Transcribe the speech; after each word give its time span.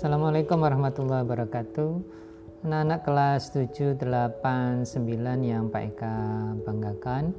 Assalamualaikum 0.00 0.64
warahmatullahi 0.64 1.28
wabarakatuh. 1.28 1.92
Anak-anak 2.64 3.04
kelas 3.04 3.52
7, 3.52 4.00
8, 4.00 4.88
9 4.88 4.96
yang 5.44 5.68
Pak 5.68 5.92
Eka 5.92 6.16
banggakan 6.64 7.36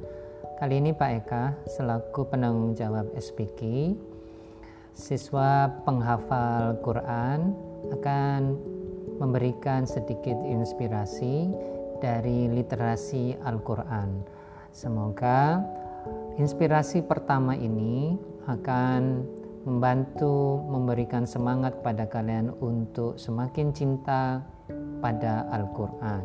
Kali 0.62 0.78
ini 0.78 0.94
Pak 0.94 1.10
Eka 1.10 1.58
selaku 1.66 2.22
penanggung 2.30 2.78
jawab 2.78 3.10
SPK 3.18 3.90
Siswa 4.94 5.74
penghafal 5.82 6.78
Quran 6.86 7.50
akan 7.98 8.54
memberikan 9.18 9.82
sedikit 9.82 10.38
inspirasi 10.46 11.50
dari 11.98 12.46
literasi 12.46 13.42
Al-Quran. 13.42 14.22
Semoga 14.70 15.58
inspirasi 16.38 17.02
pertama 17.02 17.58
ini 17.58 18.14
akan 18.46 19.41
membantu 19.62 20.58
memberikan 20.66 21.22
semangat 21.22 21.78
pada 21.86 22.06
kalian 22.10 22.50
untuk 22.58 23.14
semakin 23.14 23.70
cinta 23.70 24.42
pada 24.98 25.46
Al-Quran 25.54 26.22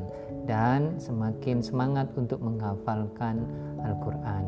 dan 0.49 0.97
semakin 0.97 1.61
semangat 1.61 2.09
untuk 2.17 2.41
menghafalkan 2.41 3.45
Al-Quran. 3.85 4.43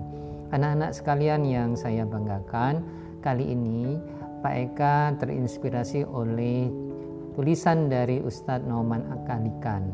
Anak-anak 0.50 0.92
sekalian 0.98 1.46
yang 1.46 1.78
saya 1.78 2.06
banggakan, 2.06 2.82
kali 3.22 3.54
ini 3.54 4.02
Pak 4.42 4.56
Eka 4.56 4.96
terinspirasi 5.22 6.08
oleh 6.10 6.72
tulisan 7.38 7.92
dari 7.92 8.18
Ustadz 8.24 8.66
Nauman 8.66 9.06
Akalikan. 9.14 9.86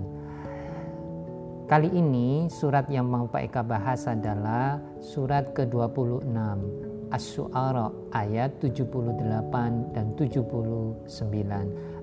Kali 1.66 1.90
ini 1.90 2.46
surat 2.48 2.86
yang 2.94 3.10
mau 3.10 3.26
Pak 3.26 3.42
Eka 3.50 3.62
bahas 3.66 4.06
adalah 4.06 4.78
surat 5.02 5.50
ke-26 5.58 6.95
As-Su'ara 7.16 7.96
ayat 8.12 8.60
78 8.60 9.96
dan 9.96 10.12
79. 10.20 11.08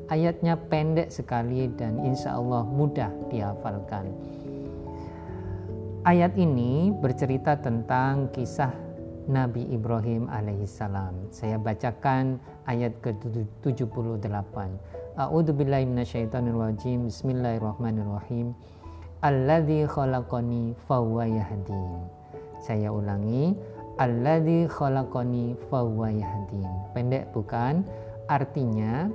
Ayatnya 0.08 0.56
pendek 0.56 1.12
sekali 1.12 1.68
dan 1.76 2.00
insya 2.00 2.40
Allah 2.40 2.64
mudah 2.64 3.12
dihafalkan. 3.28 4.08
Ayat 6.08 6.32
ini 6.40 6.90
bercerita 6.96 7.60
tentang 7.60 8.32
kisah 8.32 8.72
Nabi 9.28 9.68
Ibrahim 9.68 10.26
alaihissalam. 10.32 11.28
Saya 11.28 11.60
bacakan 11.60 12.40
ayat 12.64 12.96
ke-78. 13.04 14.56
A'udzu 15.20 15.52
billahi 15.52 15.84
minasyaitonir 15.86 16.56
rajim. 16.56 17.06
Bismillahirrahmanirrahim. 17.06 18.56
Alladzi 19.22 19.86
khalaqani 19.86 20.74
fahuwa 20.88 21.28
yahdin. 21.28 22.02
Saya 22.58 22.90
ulangi, 22.90 23.54
Alladzi 24.02 24.66
khalaqani 24.66 25.54
fahuwa 25.70 26.10
yahdin. 26.10 26.66
Pendek 26.90 27.30
bukan? 27.30 27.86
Artinya 28.26 29.06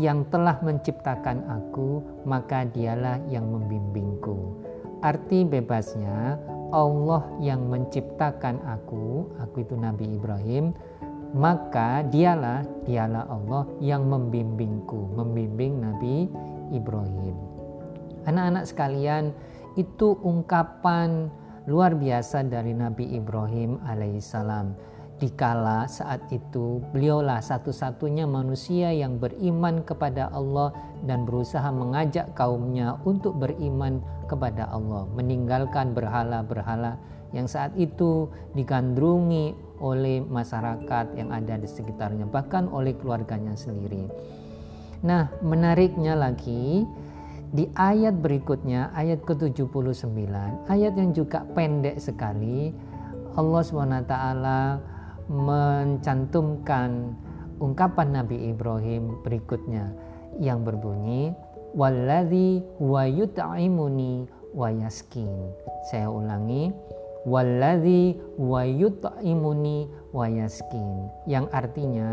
yang 0.00 0.24
telah 0.32 0.56
menciptakan 0.64 1.44
aku, 1.44 2.00
maka 2.24 2.64
dialah 2.64 3.20
yang 3.28 3.52
membimbingku. 3.52 4.56
Arti 5.04 5.44
bebasnya 5.44 6.40
Allah 6.72 7.28
yang 7.44 7.68
menciptakan 7.68 8.64
aku, 8.64 9.28
aku 9.36 9.68
itu 9.68 9.76
Nabi 9.76 10.16
Ibrahim, 10.16 10.72
maka 11.36 12.00
dialah 12.08 12.64
dialah 12.88 13.28
Allah 13.28 13.68
yang 13.84 14.08
membimbingku, 14.08 15.12
membimbing 15.12 15.76
Nabi 15.76 16.24
Ibrahim. 16.72 17.36
Anak-anak 18.24 18.64
sekalian, 18.64 19.36
itu 19.76 20.16
ungkapan 20.24 21.28
luar 21.70 21.94
biasa 21.94 22.42
dari 22.50 22.74
Nabi 22.74 23.14
Ibrahim 23.14 23.78
alaihissalam. 23.86 24.74
Dikala 25.22 25.86
saat 25.86 26.26
itu 26.34 26.82
beliaulah 26.90 27.38
satu-satunya 27.38 28.26
manusia 28.26 28.90
yang 28.90 29.22
beriman 29.22 29.86
kepada 29.86 30.32
Allah 30.34 30.74
dan 31.06 31.22
berusaha 31.22 31.70
mengajak 31.70 32.34
kaumnya 32.34 32.98
untuk 33.06 33.38
beriman 33.38 34.02
kepada 34.26 34.66
Allah, 34.66 35.06
meninggalkan 35.14 35.94
berhala-berhala 35.94 36.98
yang 37.30 37.46
saat 37.46 37.70
itu 37.78 38.26
digandrungi 38.58 39.54
oleh 39.78 40.24
masyarakat 40.26 41.14
yang 41.14 41.30
ada 41.30 41.54
di 41.54 41.68
sekitarnya, 41.70 42.26
bahkan 42.26 42.66
oleh 42.66 42.96
keluarganya 42.98 43.54
sendiri. 43.54 44.10
Nah, 45.06 45.30
menariknya 45.44 46.18
lagi, 46.18 46.82
di 47.50 47.66
ayat 47.74 48.22
berikutnya, 48.22 48.94
ayat 48.94 49.26
ke-79, 49.26 50.06
ayat 50.70 50.92
yang 50.94 51.10
juga 51.10 51.42
pendek 51.50 51.98
sekali, 51.98 52.70
Allah 53.34 53.62
SWT 53.62 54.14
mencantumkan 55.30 57.14
ungkapan 57.62 58.08
Nabi 58.22 58.50
Ibrahim 58.50 59.22
berikutnya 59.22 59.94
yang 60.38 60.62
berbunyi 60.62 61.34
walladzi 61.74 62.62
wa 62.82 63.06
yut'imuni 63.06 64.26
wa 64.54 64.68
yaskin. 64.70 65.54
Saya 65.90 66.10
ulangi, 66.10 66.74
walladzi 67.26 68.18
wa 68.38 68.62
yut'imuni 68.66 69.86
wa 70.10 70.26
yaskin. 70.26 71.10
Yang 71.30 71.46
artinya 71.54 72.08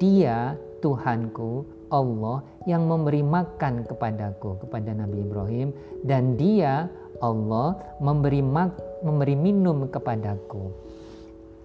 dia 0.00 0.56
Tuhanku 0.80 1.64
Allah 1.92 2.42
yang 2.64 2.88
memberi 2.88 3.20
makan 3.20 3.84
kepadaku 3.84 4.60
kepada 4.64 4.96
Nabi 4.96 5.22
Ibrahim 5.22 5.68
dan 6.04 6.34
dia 6.40 6.88
Allah 7.20 7.76
memberi 8.00 8.40
mak, 8.40 8.76
memberi 9.04 9.36
minum 9.36 9.86
kepadaku. 9.88 10.72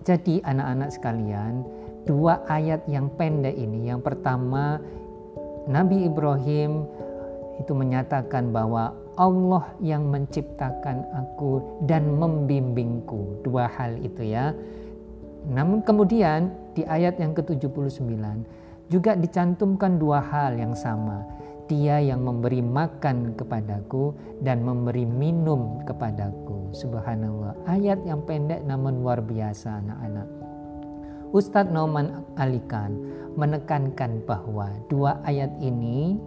Jadi 0.05 0.43
anak-anak 0.45 0.93
sekalian, 0.93 1.65
dua 2.05 2.43
ayat 2.45 2.85
yang 2.85 3.09
pendek 3.17 3.57
ini, 3.57 3.89
yang 3.89 4.03
pertama 4.03 4.77
Nabi 5.65 6.05
Ibrahim 6.05 6.85
itu 7.57 7.71
menyatakan 7.73 8.51
bahwa 8.51 8.93
Allah 9.15 9.63
yang 9.79 10.11
menciptakan 10.11 11.07
aku 11.15 11.63
dan 11.87 12.19
membimbingku. 12.19 13.41
Dua 13.47 13.65
hal 13.71 13.95
itu 14.03 14.27
ya. 14.27 14.51
Namun 15.47 15.81
kemudian 15.87 16.51
di 16.75 16.83
ayat 16.83 17.15
yang 17.17 17.31
ke-79 17.31 18.11
juga 18.89 19.17
dicantumkan 19.17 19.97
dua 19.97 20.21
hal 20.21 20.57
yang 20.57 20.77
sama. 20.77 21.25
Dia 21.65 21.97
yang 21.97 22.21
memberi 22.21 22.61
makan 22.61 23.33
kepadaku 23.33 24.13
dan 24.45 24.61
memberi 24.61 25.01
minum 25.01 25.81
kepadaku. 25.89 26.69
Subhanallah. 26.77 27.57
Ayat 27.65 28.05
yang 28.05 28.21
pendek 28.21 28.61
namun 28.69 29.01
luar 29.01 29.17
biasa 29.25 29.81
anak-anak. 29.81 30.29
Ustadz 31.33 31.73
Nauman 31.73 32.21
Alikan 32.37 32.93
menekankan 33.33 34.21
bahwa 34.29 34.69
dua 34.87 35.19
ayat 35.25 35.51
ini 35.59 36.21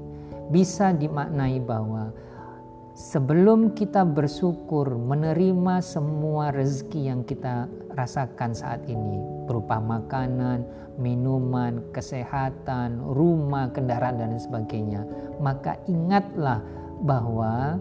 bisa 0.51 0.91
dimaknai 0.91 1.63
bahwa 1.63 2.11
sebelum 2.99 3.79
kita 3.79 4.03
bersyukur 4.03 4.99
menerima 4.99 5.79
semua 5.79 6.51
rezeki 6.51 7.07
yang 7.07 7.23
kita 7.23 7.71
rasakan 7.95 8.51
saat 8.51 8.83
ini 8.91 9.23
berupa 9.47 9.79
makanan, 9.79 10.67
minuman, 10.99 11.79
kesehatan, 11.95 12.99
rumah, 12.99 13.71
kendaraan 13.71 14.19
dan 14.19 14.35
sebagainya, 14.35 15.07
maka 15.39 15.79
ingatlah 15.87 16.59
bahwa 17.07 17.79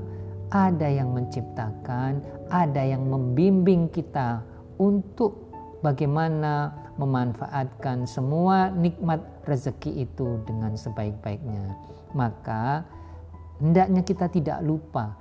ada 0.53 0.85
yang 0.85 1.09
menciptakan, 1.17 2.21
ada 2.53 2.85
yang 2.85 3.09
membimbing 3.09 3.89
kita 3.89 4.45
untuk 4.77 5.49
bagaimana 5.81 6.71
memanfaatkan 7.01 8.05
semua 8.05 8.69
nikmat 8.69 9.19
rezeki 9.49 10.05
itu 10.05 10.37
dengan 10.45 10.77
sebaik-baiknya. 10.77 11.73
Maka 12.13 12.85
hendaknya 13.59 14.01
kita 14.05 14.29
tidak 14.29 14.59
lupa 14.63 15.17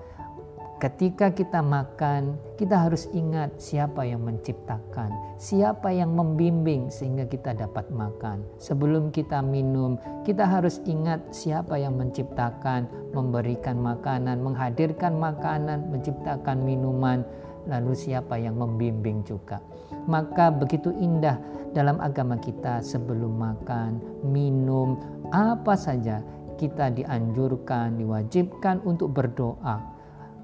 Ketika 0.77 1.33
kita 1.33 1.65
makan, 1.65 2.37
kita 2.61 2.77
harus 2.77 3.09
ingat 3.17 3.49
siapa 3.57 4.05
yang 4.05 4.29
menciptakan, 4.29 5.09
siapa 5.41 5.88
yang 5.88 6.12
membimbing 6.12 6.93
sehingga 6.93 7.25
kita 7.25 7.56
dapat 7.56 7.88
makan. 7.88 8.44
Sebelum 8.61 9.09
kita 9.09 9.41
minum, 9.41 9.97
kita 10.29 10.44
harus 10.44 10.85
ingat 10.85 11.33
siapa 11.33 11.81
yang 11.81 11.97
menciptakan, 11.97 12.93
memberikan 13.17 13.81
makanan, 13.81 14.44
menghadirkan 14.44 15.17
makanan, 15.17 15.89
menciptakan 15.89 16.61
minuman, 16.61 17.25
lalu 17.65 17.97
siapa 17.97 18.37
yang 18.37 18.61
membimbing 18.61 19.25
juga. 19.25 19.65
Maka 20.05 20.53
begitu 20.53 20.93
indah 20.93 21.41
dalam 21.73 21.97
agama 22.05 22.37
kita 22.37 22.85
sebelum 22.85 23.32
makan, 23.32 23.97
minum, 24.29 25.00
apa 25.32 25.73
saja 25.73 26.21
kita 26.56 26.93
dianjurkan, 26.93 28.00
diwajibkan 28.00 28.81
untuk 28.85 29.12
berdoa 29.12 29.97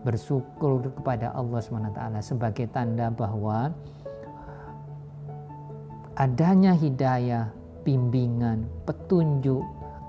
bersyukur 0.03 0.83
kepada 0.99 1.31
Allah 1.33 1.63
SWT 1.63 2.01
sebagai 2.23 2.67
tanda 2.75 3.09
bahwa 3.09 3.71
adanya 6.19 6.75
hidayah, 6.75 7.49
bimbingan, 7.87 8.67
petunjuk, 8.85 9.63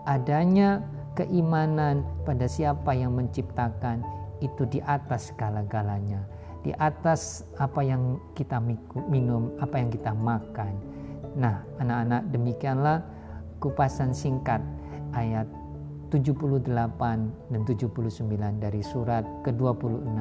adanya 0.09 0.81
keimanan 1.13 2.01
pada 2.25 2.49
siapa 2.49 2.91
yang 2.97 3.13
menciptakan 3.13 4.01
itu 4.41 4.65
di 4.67 4.81
atas 4.83 5.31
segala-galanya, 5.31 6.25
di 6.65 6.73
atas 6.81 7.47
apa 7.61 7.85
yang 7.85 8.17
kita 8.33 8.59
minum, 9.07 9.53
apa 9.61 9.77
yang 9.77 9.89
kita 9.93 10.11
makan. 10.11 10.73
Nah, 11.37 11.61
anak-anak, 11.79 12.21
demikianlah 12.33 12.97
kupasan 13.61 14.11
singkat 14.11 14.59
ayat 15.15 15.47
78 16.13 17.49
dan 17.49 17.61
79 17.65 18.29
dari 18.61 18.81
surat 18.85 19.25
ke-26 19.41 20.13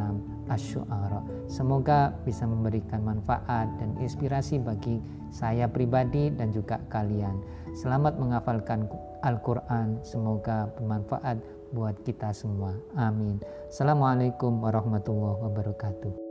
Asy-Syu'ara. 0.48 1.20
Semoga 1.44 2.16
bisa 2.24 2.48
memberikan 2.48 3.04
manfaat 3.04 3.68
dan 3.76 3.92
inspirasi 4.00 4.56
bagi 4.56 5.04
saya 5.28 5.68
pribadi 5.68 6.32
dan 6.32 6.48
juga 6.48 6.80
kalian. 6.88 7.36
Selamat 7.76 8.16
menghafalkan 8.16 8.88
Al-Qur'an. 9.20 10.00
Semoga 10.00 10.72
bermanfaat 10.80 11.36
buat 11.76 12.00
kita 12.08 12.32
semua. 12.32 12.72
Amin. 12.96 13.40
Assalamualaikum 13.68 14.64
warahmatullahi 14.64 15.44
wabarakatuh. 15.44 16.21